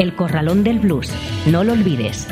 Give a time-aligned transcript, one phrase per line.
[0.00, 1.12] El Corralón del Blues.
[1.44, 2.26] No lo olvides.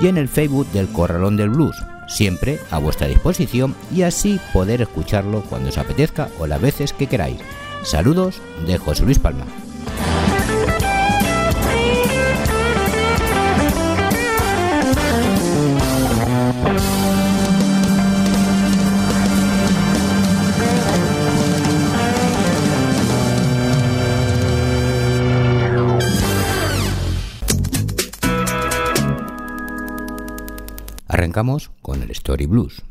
[0.00, 4.82] y en el Facebook del Corralón del Blues, siempre a vuestra disposición y así poder
[4.82, 7.38] escucharlo cuando os apetezca o las veces que queráis.
[7.82, 9.44] Saludos de José Luis Palma.
[31.28, 32.82] Arrancamos con el Story Blues.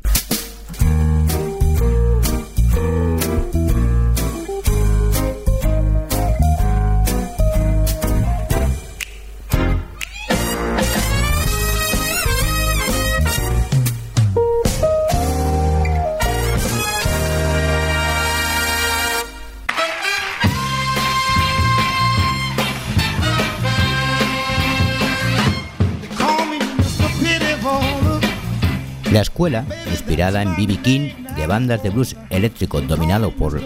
[29.38, 30.78] Escuela, inspirada en B.B.
[30.82, 33.62] King, de bandas de blues eléctrico dominado por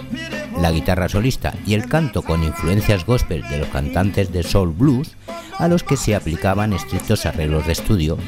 [0.60, 5.16] la guitarra solista y el canto con influencias gospel de los cantantes de soul blues,
[5.58, 8.18] a los que se aplicaban estrictos arreglos de estudio,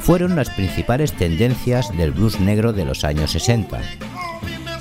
[0.00, 3.78] fueron las principales tendencias del blues negro de los años 60.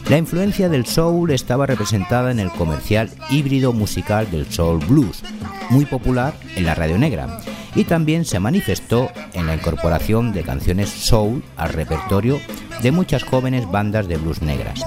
[0.09, 5.21] La influencia del soul estaba representada en el comercial híbrido musical del soul blues,
[5.69, 7.41] muy popular en la radio negra,
[7.75, 12.39] y también se manifestó en la incorporación de canciones soul al repertorio
[12.81, 14.81] de muchas jóvenes bandas de blues negras.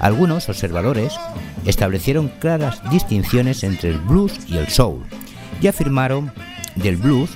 [0.00, 1.14] Algunos observadores
[1.64, 5.04] establecieron claras distinciones entre el blues y el soul
[5.60, 6.32] y afirmaron
[6.74, 7.30] del blues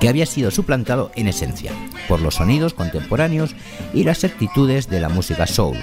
[0.00, 1.72] que había sido suplantado en esencia
[2.08, 3.54] por los sonidos contemporáneos
[3.94, 5.78] y las actitudes de la música soul.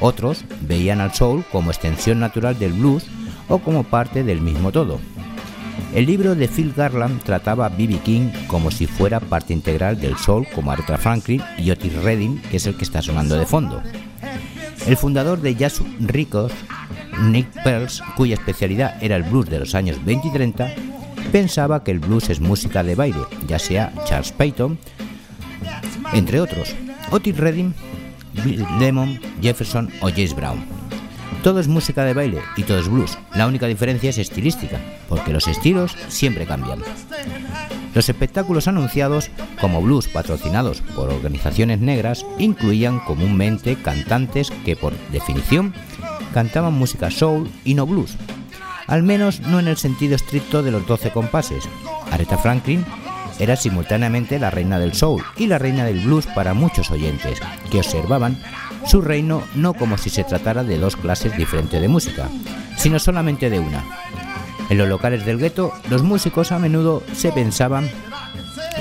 [0.00, 3.06] Otros veían al soul como extensión natural del blues
[3.48, 4.98] o como parte del mismo todo.
[5.94, 7.98] El libro de Phil Garland trataba a B.B.
[8.04, 12.56] King como si fuera parte integral del soul como Aretha Franklin y Otis Redding, que
[12.56, 13.82] es el que está sonando de fondo.
[14.86, 16.54] El fundador de Jazz Records,
[17.24, 20.74] Nick Pearls, cuya especialidad era el blues de los años 20 y 30,
[21.30, 24.78] pensaba que el blues es música de baile, ya sea Charles Payton,
[26.14, 26.74] entre otros,
[27.10, 27.74] Otis Redding,
[28.44, 30.81] Bill Lemon, Jefferson o James Brown.
[31.42, 33.18] Todo es música de baile y todo es blues.
[33.34, 34.78] La única diferencia es estilística,
[35.08, 36.80] porque los estilos siempre cambian.
[37.94, 39.28] Los espectáculos anunciados
[39.60, 45.74] como blues patrocinados por organizaciones negras incluían comúnmente cantantes que por definición
[46.32, 48.16] cantaban música soul y no blues,
[48.86, 51.68] al menos no en el sentido estricto de los 12 compases.
[52.12, 52.84] Aretha Franklin
[53.40, 57.40] era simultáneamente la reina del soul y la reina del blues para muchos oyentes,
[57.70, 58.38] que observaban
[58.86, 62.28] su reino no como si se tratara de dos clases diferentes de música,
[62.76, 63.84] sino solamente de una.
[64.68, 67.90] En los locales del gueto, los músicos a menudo se pensaban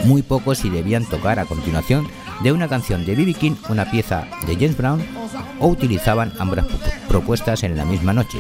[0.06, 2.08] muy poco si debían tocar a continuación
[2.44, 3.34] de una canción de B.B.
[3.34, 5.02] King, una pieza de James Brown,
[5.60, 6.66] o utilizaban ambas
[7.08, 8.40] propuestas en la misma noche,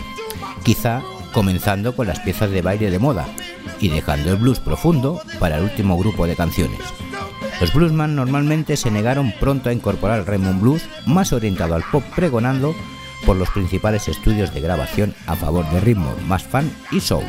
[0.64, 1.02] quizá
[1.34, 3.28] comenzando con las piezas de baile de moda
[3.80, 6.80] y dejando el blues profundo para el último grupo de canciones.
[7.62, 12.04] Los bluesman normalmente se negaron pronto a incorporar el Raymond Blues, más orientado al pop
[12.16, 12.74] pregonando
[13.24, 17.24] por los principales estudios de grabación a favor de ritmo más fan y soul.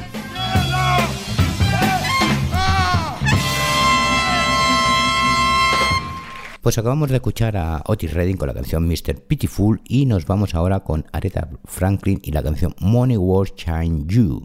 [6.63, 9.21] Pues acabamos de escuchar a Otis Redding con la canción Mr.
[9.27, 14.41] Pitiful y nos vamos ahora con Aretha Franklin y la canción Money Was Shine You.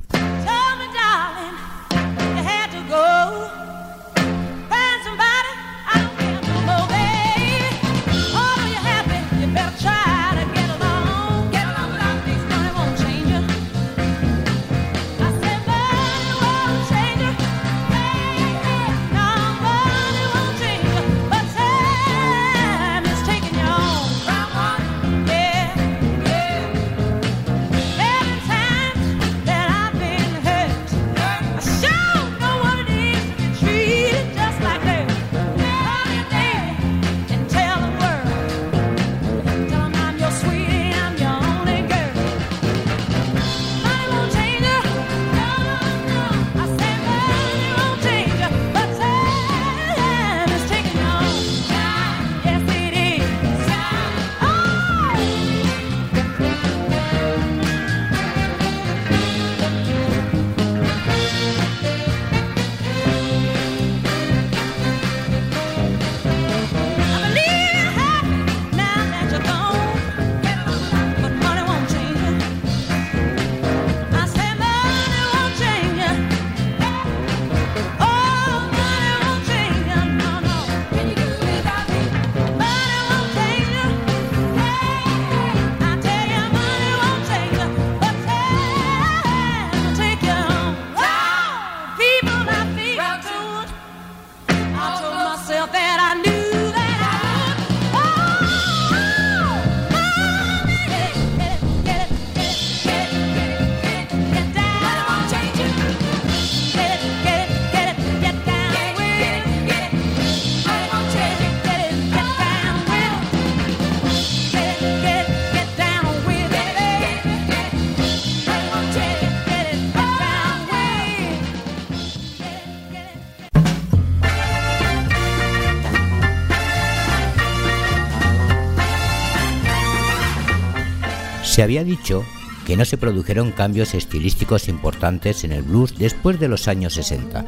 [131.58, 132.24] Se había dicho
[132.68, 137.44] que no se produjeron cambios estilísticos importantes en el blues después de los años 60.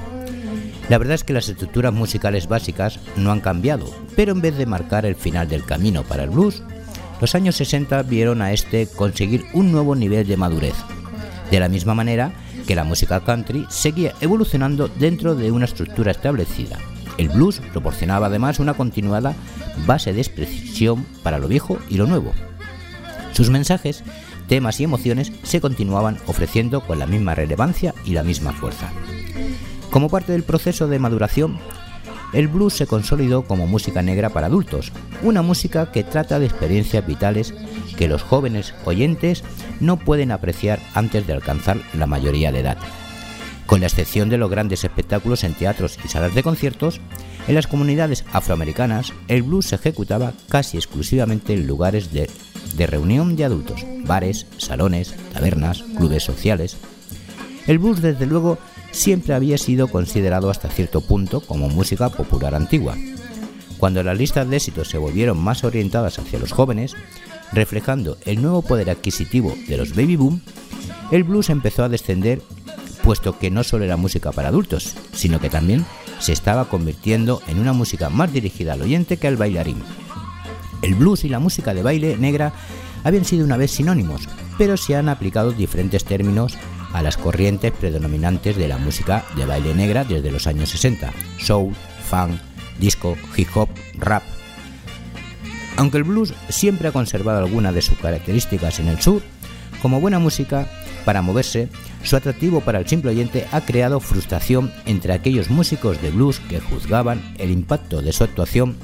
[0.90, 3.86] La verdad es que las estructuras musicales básicas no han cambiado,
[4.16, 6.64] pero en vez de marcar el final del camino para el blues,
[7.22, 10.74] los años 60 vieron a este conseguir un nuevo nivel de madurez.
[11.52, 12.34] De la misma manera
[12.66, 16.80] que la música country seguía evolucionando dentro de una estructura establecida.
[17.20, 19.36] El blues proporcionaba además una continuada
[19.86, 22.34] base de expresión para lo viejo y lo nuevo.
[23.39, 24.03] Sus mensajes,
[24.50, 28.91] temas y emociones se continuaban ofreciendo con la misma relevancia y la misma fuerza.
[29.91, 31.58] Como parte del proceso de maduración,
[32.34, 34.91] el blues se consolidó como música negra para adultos,
[35.24, 37.53] una música que trata de experiencias vitales
[37.98, 39.46] que los jóvenes oyentes
[39.79, 42.77] no pueden apreciar antes de alcanzar la mayoría de edad.
[43.67, 47.00] Con la excepción de los grandes espectáculos en teatros y salas de conciertos,
[47.48, 52.29] en las comunidades afroamericanas el blues se ejecutaba casi exclusivamente en lugares de
[52.76, 56.78] de reunión de adultos, bares, salones, tabernas, clubes sociales.
[57.68, 58.58] El blues, desde luego,
[58.92, 62.96] siempre había sido considerado hasta cierto punto como música popular antigua.
[63.78, 66.96] Cuando las listas de éxitos se volvieron más orientadas hacia los jóvenes,
[67.52, 70.42] reflejando el nuevo poder adquisitivo de los baby boom,
[71.12, 72.42] el blues empezó a descender,
[73.04, 75.86] puesto que no solo era música para adultos, sino que también
[76.20, 79.82] se estaba convirtiendo en una música más dirigida al oyente que al bailarín.
[80.81, 82.53] El blues y la música de baile negra
[83.03, 86.57] habían sido una vez sinónimos, pero se han aplicado diferentes términos
[86.93, 91.74] a las corrientes predominantes de la música de baile negra desde los años 60, soul,
[92.09, 92.39] funk,
[92.79, 94.24] disco, hip hop, rap.
[95.77, 99.21] Aunque el blues siempre ha conservado algunas de sus características en el sur,
[99.81, 100.67] como buena música
[101.05, 101.69] para moverse,
[102.03, 106.62] Su atractivo para el simple oyente ha creado frustración entre aquellos músicos de blues que
[106.62, 108.77] juzgaban el impacto de su actuación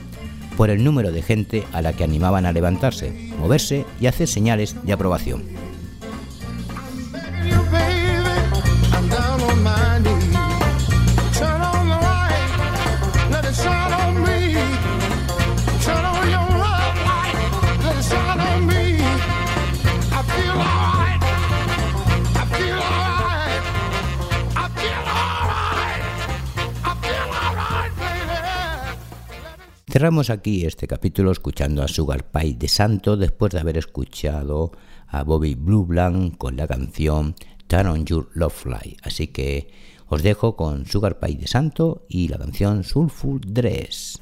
[0.58, 4.76] por el número de gente a la que animaban a levantarse, moverse y hacer señales
[4.84, 5.44] de aprobación.
[29.96, 34.74] Cerramos aquí este capítulo escuchando a Sugar Pie de Santo después de haber escuchado
[35.08, 37.34] a Bobby Blue Blanc con la canción
[37.68, 38.98] Turn on Your Love Fly.
[39.04, 39.70] Así que
[40.08, 44.20] os dejo con Sugar Pie de Santo y la canción Soulful Dress.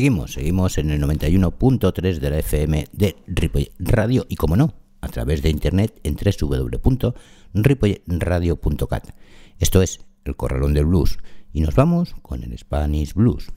[0.00, 5.08] Seguimos, seguimos en el 91.3 de la FM de Ripoll Radio y como no, a
[5.08, 9.10] través de internet en www.ripollradio.cat.
[9.58, 11.18] Esto es El Corralón del Blues
[11.52, 13.48] y nos vamos con el Spanish Blues.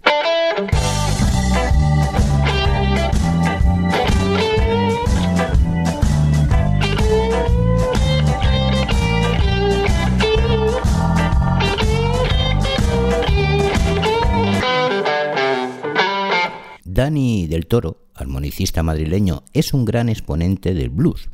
[16.94, 21.28] Dani del Toro, armonicista madrileño, es un gran exponente del blues,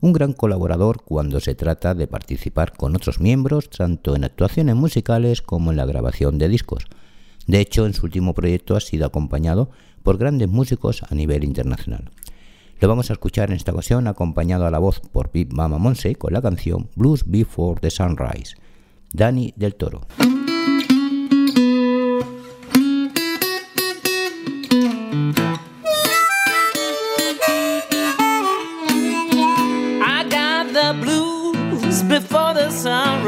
[0.00, 5.40] un gran colaborador cuando se trata de participar con otros miembros, tanto en actuaciones musicales
[5.40, 6.86] como en la grabación de discos.
[7.46, 9.70] De hecho, en su último proyecto ha sido acompañado
[10.02, 12.10] por grandes músicos a nivel internacional.
[12.80, 16.16] Lo vamos a escuchar en esta ocasión acompañado a la voz por Big Mama Monse
[16.16, 18.56] con la canción Blues Before the Sunrise.
[19.12, 20.08] Dani del Toro.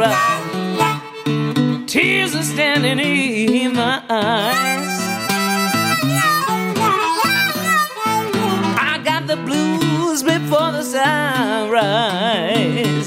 [0.08, 1.84] cry.
[1.86, 4.88] Tears are standing in my eyes.
[8.78, 11.94] I got the blues before the sunrise.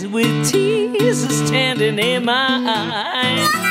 [0.08, 3.70] With tears are standing in my eyes.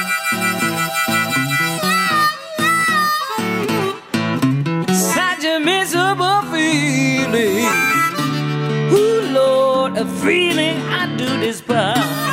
[9.99, 12.28] a feeling I do despise.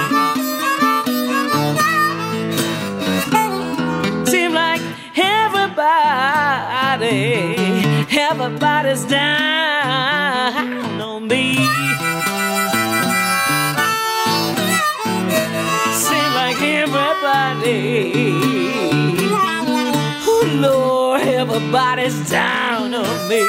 [7.05, 11.55] Everybody, everybody's down on me.
[15.93, 18.13] Seem like everybody,
[20.27, 23.47] oh Lord, everybody's down on me.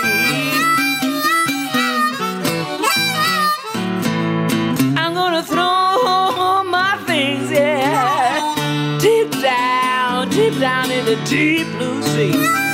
[4.97, 12.66] I'm gonna throw my things, yeah, deep down, deep down in the deep blue sea.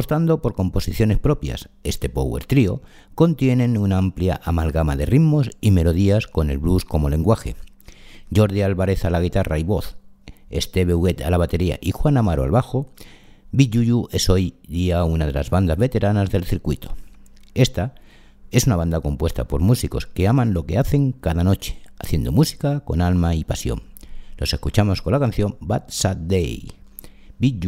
[0.00, 2.80] Apostando por composiciones propias, este power trio
[3.14, 7.54] contienen una amplia amalgama de ritmos y melodías con el blues como lenguaje.
[8.34, 9.98] Jordi Álvarez a la guitarra y voz,
[10.48, 12.94] Esteve Huguet a la batería y Juan Amaro al bajo,
[13.52, 13.76] Big
[14.10, 16.96] es hoy día una de las bandas veteranas del circuito.
[17.52, 17.94] Esta
[18.50, 22.80] es una banda compuesta por músicos que aman lo que hacen cada noche, haciendo música
[22.86, 23.82] con alma y pasión.
[24.38, 26.72] Los escuchamos con la canción Bad Sad Day.
[27.38, 27.60] Big.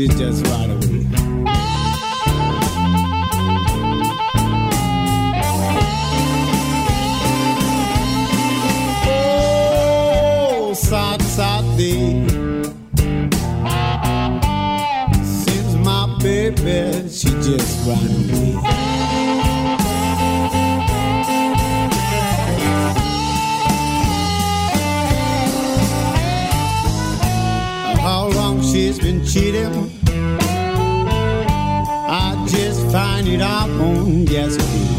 [0.00, 1.06] Baby, she just right away.
[9.06, 12.26] Oh, sad, sad day.
[15.22, 18.56] Since my baby, she just ran away.
[28.00, 29.89] How long she's been cheating.
[33.40, 34.89] Find it out on yesterday.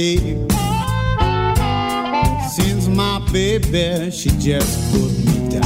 [0.00, 0.16] Day.
[2.54, 5.64] Since my baby, she just put me down.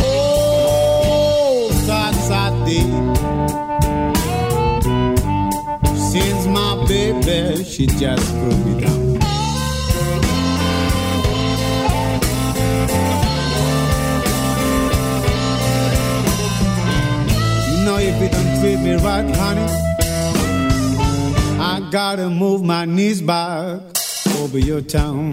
[0.00, 2.88] Oh, sad, sad day.
[6.10, 8.97] Since my baby, she just put me down.
[21.90, 23.80] Gotta move my knees back
[24.42, 25.32] over your town.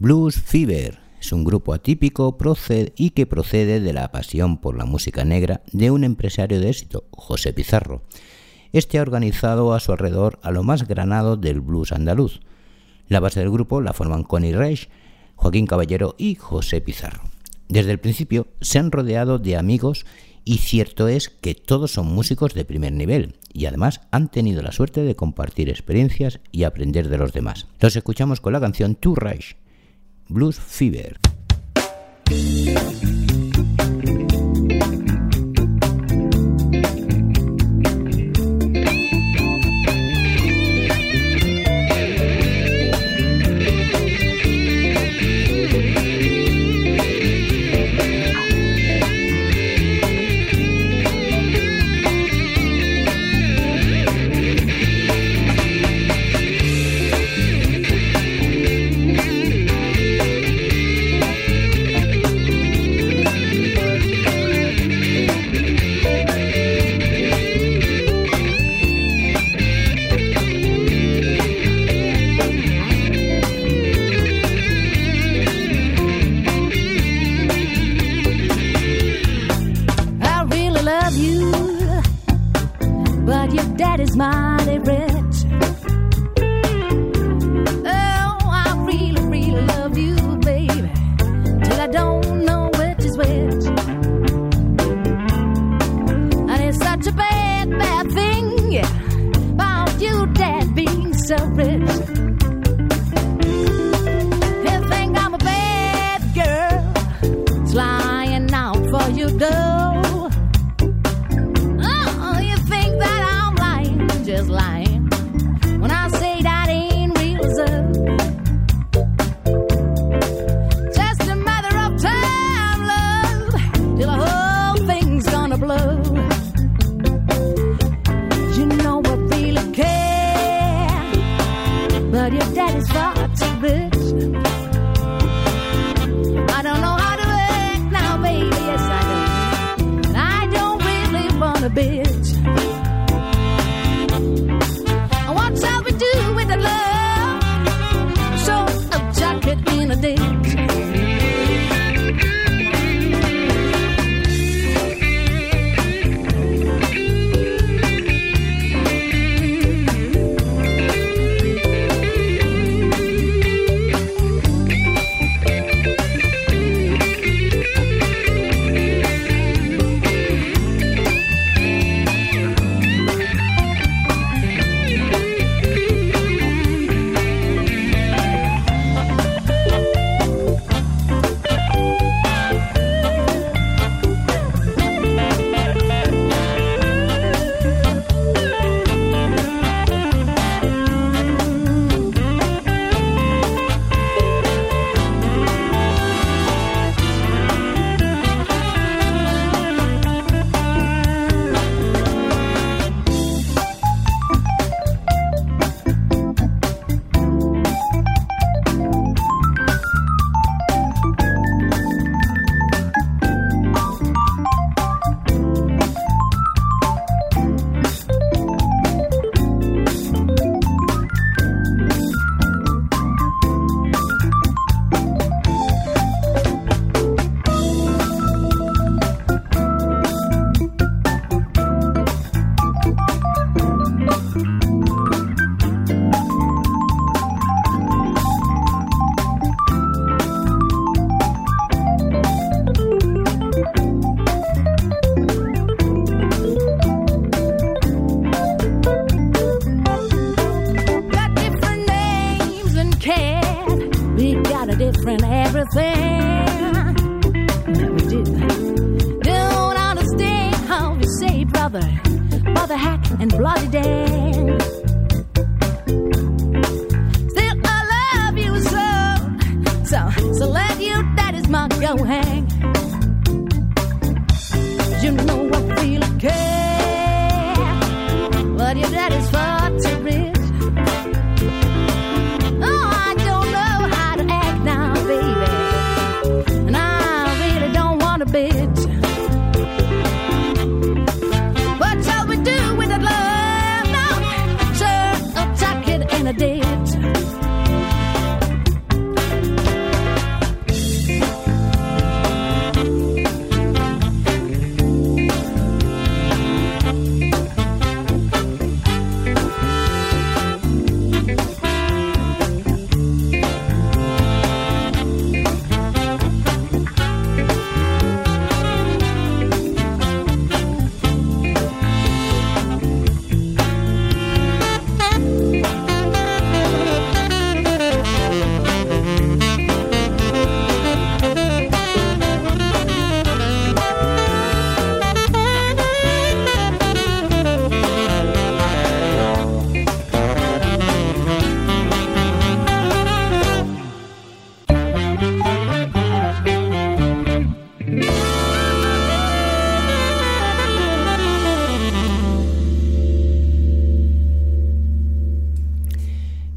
[0.00, 2.36] Blues Fever es un grupo atípico
[2.96, 7.04] y que procede de la pasión por la música negra de un empresario de éxito,
[7.12, 8.02] José Pizarro.
[8.72, 12.40] Este ha organizado a su alrededor a lo más granado del blues andaluz.
[13.10, 14.88] La base del grupo la forman Connie Reich,
[15.34, 17.24] Joaquín Caballero y José Pizarro.
[17.68, 20.06] Desde el principio se han rodeado de amigos
[20.44, 24.70] y cierto es que todos son músicos de primer nivel y además han tenido la
[24.70, 27.66] suerte de compartir experiencias y aprender de los demás.
[27.80, 29.56] Los escuchamos con la canción To Reich,
[30.28, 31.18] Blues Fever.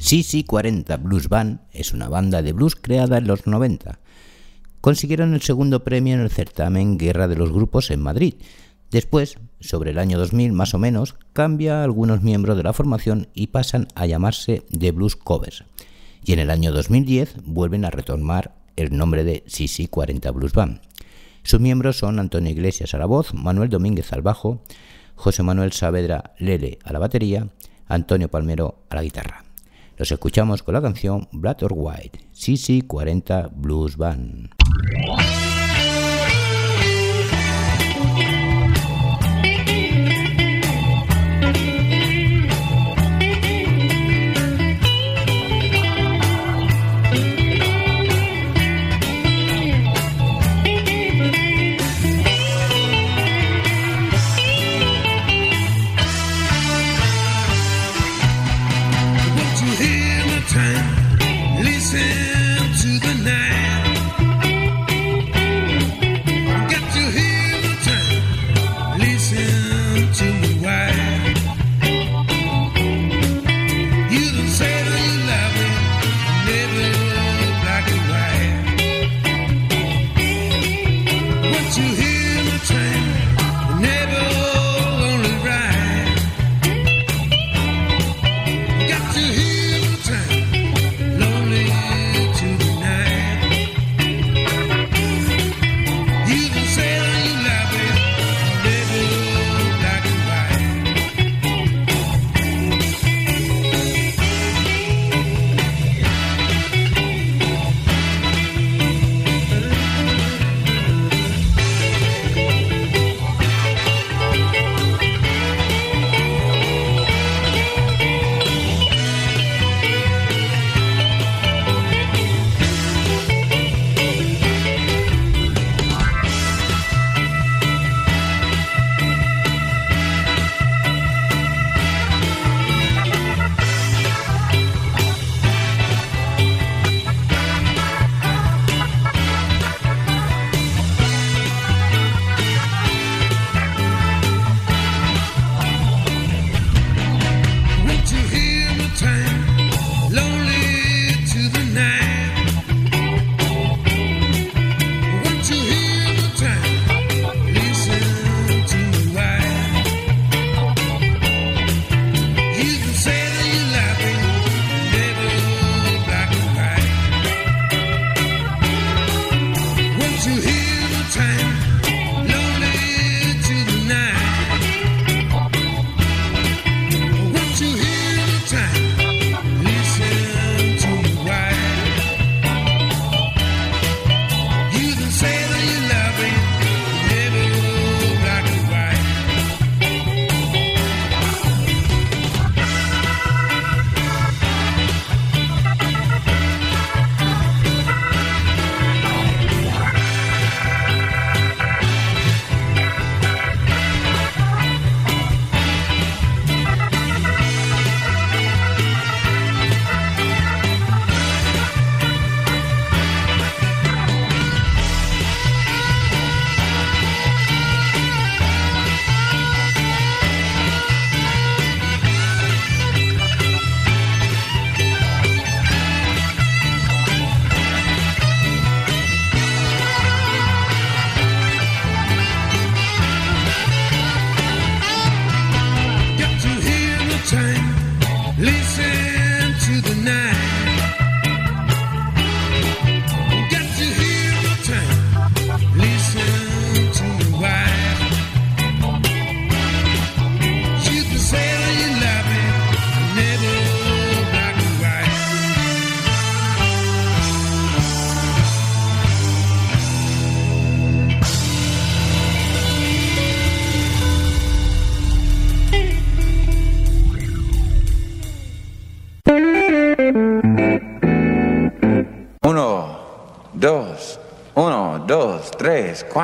[0.04, 4.00] CC40 Blues Band es una banda de blues creada en los 90.
[4.82, 8.34] Consiguieron el segundo premio en el certamen Guerra de los Grupos en Madrid.
[8.90, 13.46] Después, sobre el año 2000 más o menos, cambia algunos miembros de la formación y
[13.46, 15.64] pasan a llamarse The Blues Covers.
[16.22, 20.82] Y en el año 2010 vuelven a retomar el nombre de CC40 Blues Band.
[21.44, 24.62] Sus miembros son Antonio Iglesias a la voz, Manuel Domínguez al bajo,
[25.14, 27.48] José Manuel Saavedra Lele a la batería,
[27.86, 29.43] Antonio Palmero a la guitarra.
[29.96, 34.50] Los escuchamos con la canción Black or White, CC40 Blues Band.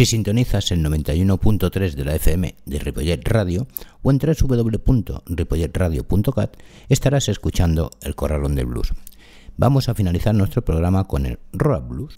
[0.00, 3.66] Si sintonizas el 91.3 de la FM de Ripollet Radio
[4.00, 6.56] o en www.ripolletradio.cat
[6.88, 8.94] estarás escuchando El Corralón del Blues.
[9.58, 12.16] Vamos a finalizar nuestro programa con el Rock Blues.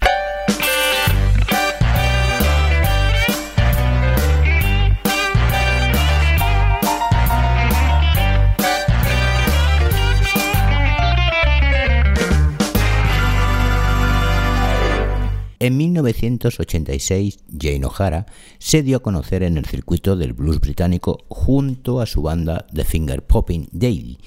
[15.62, 18.26] En 1986, Jane O'Hara
[18.58, 22.84] se dio a conocer en el circuito del blues británico junto a su banda The
[22.84, 24.18] Finger Popping Daddy.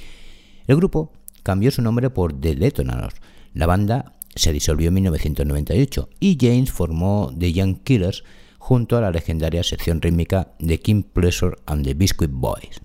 [0.66, 1.12] El grupo
[1.44, 3.18] cambió su nombre por The Detonators.
[3.54, 8.24] La banda se disolvió en 1998 y James formó The Young Killers
[8.58, 12.80] junto a la legendaria sección rítmica de King Pleasure and the Biscuit Boys.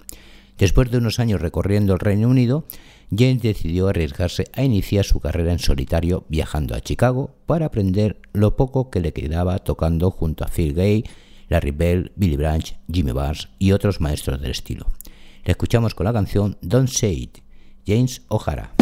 [0.59, 2.67] Después de unos años recorriendo el Reino Unido,
[3.17, 8.57] James decidió arriesgarse a iniciar su carrera en solitario viajando a Chicago para aprender lo
[8.57, 11.05] poco que le quedaba tocando junto a Phil Gay,
[11.49, 14.87] Larry Bell, Billy Branch, Jimmy Barnes y otros maestros del estilo.
[15.45, 17.39] Le escuchamos con la canción Don't Say It,
[17.87, 18.75] James O'Hara.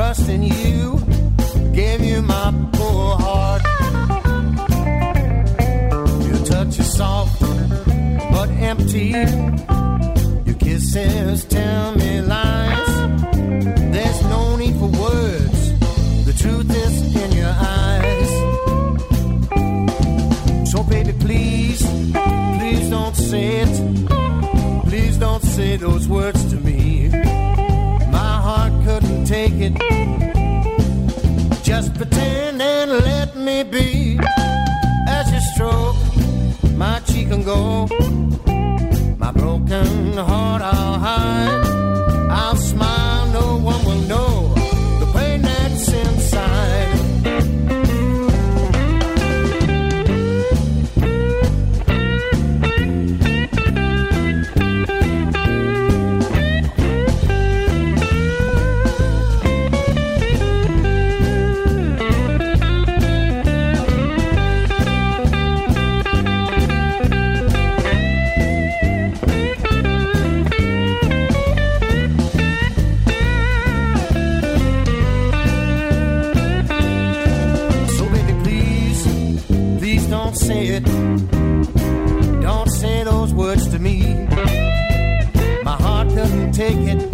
[0.00, 0.98] Trust in you,
[1.72, 3.62] gave you my poor heart.
[6.26, 7.40] Your touch is soft
[8.32, 9.08] but empty.
[10.46, 12.88] Your kisses tell me lies.
[13.94, 15.60] There's no need for words.
[16.24, 18.30] The truth is in your eyes.
[20.70, 21.82] So baby, please,
[22.58, 23.74] please don't say it.
[24.88, 26.49] Please don't say those words
[29.60, 29.72] it.
[31.62, 34.18] Just pretend and let me be
[35.08, 35.96] as you stroke
[36.76, 37.86] my cheek and go.
[39.18, 40.62] My broken heart
[86.60, 87.09] take it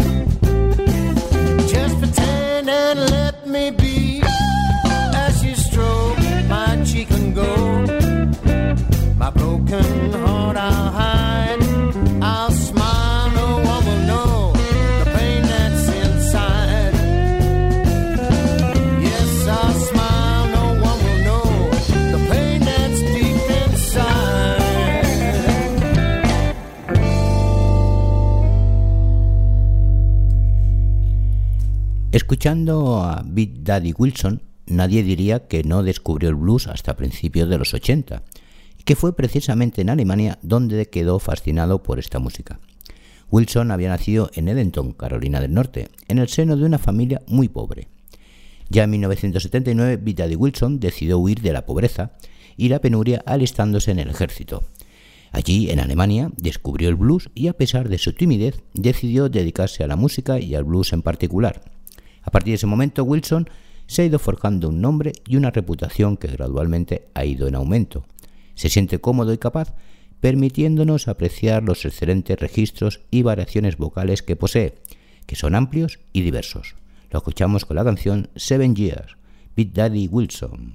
[32.27, 37.57] Escuchando a Big Daddy Wilson, nadie diría que no descubrió el blues hasta principios de
[37.57, 38.24] los 80,
[38.81, 42.59] y que fue precisamente en Alemania donde quedó fascinado por esta música.
[43.31, 47.49] Wilson había nacido en Edenton, Carolina del Norte, en el seno de una familia muy
[47.49, 47.87] pobre.
[48.70, 52.16] Ya en 1979, Big Daddy Wilson decidió huir de la pobreza
[52.57, 54.64] y la penuria alistándose en el ejército.
[55.31, 59.87] Allí, en Alemania, descubrió el blues y a pesar de su timidez, decidió dedicarse a
[59.87, 61.76] la música y al blues en particular.
[62.27, 63.49] A partir de ese momento, Wilson
[63.87, 68.05] se ha ido forjando un nombre y una reputación que gradualmente ha ido en aumento.
[68.57, 69.74] Se siente cómodo y capaz,
[70.20, 74.74] permitiéndonos apreciar los excelentes registros y variaciones vocales que posee,
[75.27, 76.74] que son amplios y diversos.
[77.11, 79.16] Lo escuchamos con la canción Seven Years,
[79.55, 80.74] Big Daddy Wilson.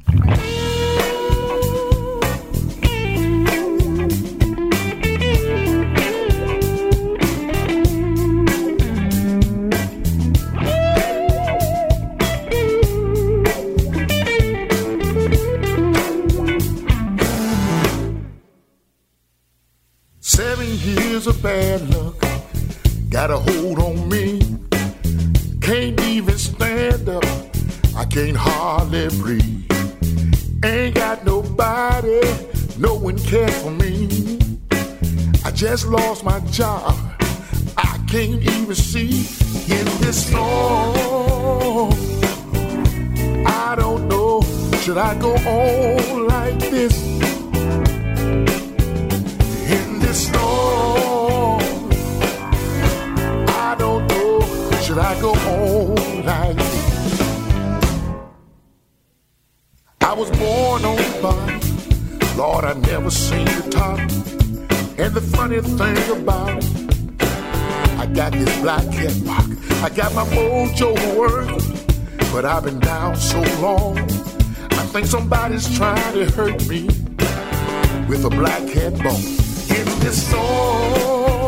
[20.84, 22.16] Years of bad luck
[23.10, 24.40] got a hold on me.
[25.62, 27.24] Can't even stand up,
[27.96, 29.70] I can't hardly breathe.
[30.64, 32.22] Ain't got nobody,
[32.78, 34.40] no one cares for me.
[35.46, 36.96] I just lost my job,
[37.78, 39.28] I can't even see
[39.72, 41.92] in this storm.
[43.46, 44.42] I don't know,
[44.82, 47.21] should I go on like this
[54.92, 58.10] should I go on like this?
[60.02, 64.00] I was born on the Lord, I never seen the top.
[65.00, 66.66] And the funny thing about it,
[68.02, 69.50] I got this black cat rock.
[69.82, 71.88] I got my mojo working,
[72.34, 73.98] but I've been down so long.
[73.98, 76.88] I think somebody's trying to hurt me
[78.10, 79.24] with a black cat bone
[79.70, 81.41] in this song.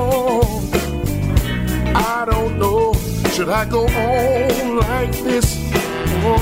[3.33, 5.57] Should I go on like this?
[6.25, 6.37] Oh,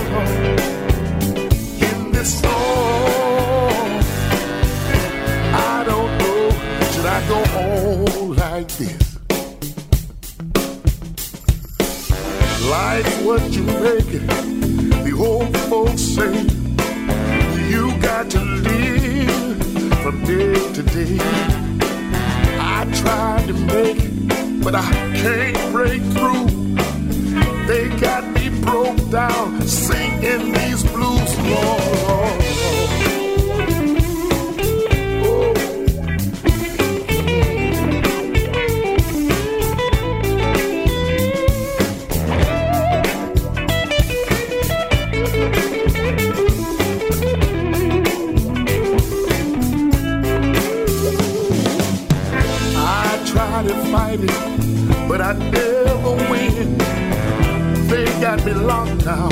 [1.87, 2.51] in this song,
[5.53, 6.51] I don't know,
[6.91, 9.17] should I go on like this?
[12.69, 14.27] Life's what you make it.
[15.05, 16.43] The old folks say
[17.69, 19.63] you got to live
[20.03, 21.17] from day to day.
[22.59, 24.10] I tried to make it,
[24.63, 26.47] but I can't break through.
[27.67, 31.90] They got me broke down, singing these blues, Lord.
[55.11, 56.77] But I never win.
[57.87, 59.29] They got me locked now,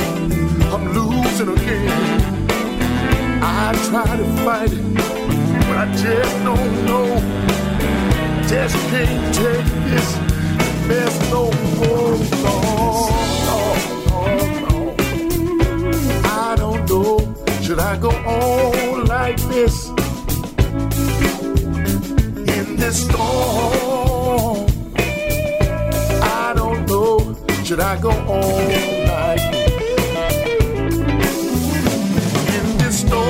[0.74, 2.52] I'm losing again.
[3.42, 4.94] I try to fight it,
[5.68, 7.08] but I just don't know.
[8.48, 10.18] Just can't take this
[10.88, 12.18] mess no more.
[16.26, 19.99] I don't know, should I go on like this?
[22.90, 24.66] This storm
[26.24, 27.20] I don't know
[27.64, 28.68] should I go on
[29.06, 29.40] like
[32.58, 33.28] in this storm?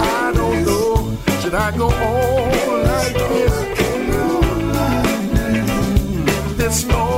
[0.00, 1.18] I don't know.
[1.40, 3.54] Should I go on like this?
[6.56, 7.09] This storm,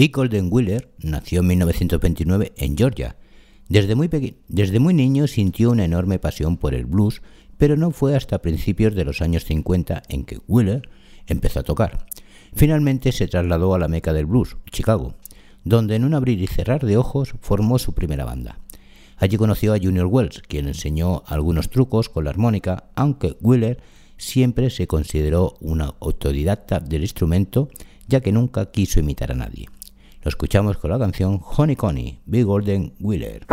[0.00, 3.16] Vic Golden Wheeler nació en 1929 en Georgia.
[3.68, 4.08] Desde muy,
[4.48, 7.20] desde muy niño sintió una enorme pasión por el blues,
[7.58, 10.88] pero no fue hasta principios de los años 50 en que Wheeler
[11.26, 12.06] empezó a tocar.
[12.54, 15.16] Finalmente se trasladó a la meca del blues, Chicago,
[15.64, 18.58] donde en un abrir y cerrar de ojos formó su primera banda.
[19.18, 23.82] Allí conoció a Junior Wells, quien enseñó algunos trucos con la armónica, aunque Wheeler
[24.16, 27.68] siempre se consideró una autodidacta del instrumento,
[28.08, 29.66] ya que nunca quiso imitar a nadie.
[30.22, 33.46] Lo escuchamos con la canción Honey Coney, Big Golden Wheeler.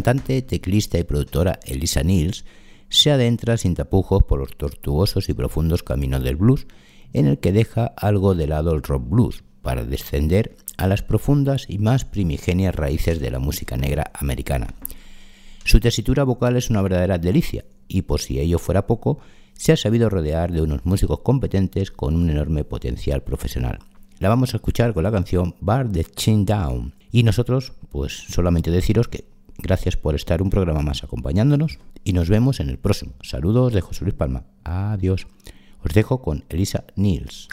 [0.00, 2.46] Cantante, teclista y productora Elisa Nils
[2.88, 6.66] se adentra sin tapujos por los tortuosos y profundos caminos del blues,
[7.12, 11.66] en el que deja algo de lado el rock blues para descender a las profundas
[11.68, 14.68] y más primigenias raíces de la música negra americana.
[15.64, 19.18] Su tesitura vocal es una verdadera delicia y por si ello fuera poco,
[19.52, 23.80] se ha sabido rodear de unos músicos competentes con un enorme potencial profesional.
[24.18, 26.94] La vamos a escuchar con la canción Bar the Chin Down.
[27.12, 29.24] Y nosotros, pues solamente deciros que
[29.62, 33.12] gracias por estar un programa más acompañándonos y nos vemos en el próximo.
[33.22, 34.44] Saludos de José Luis Palma.
[34.64, 35.26] Adiós.
[35.82, 37.48] Os dejo con Elisa Niels.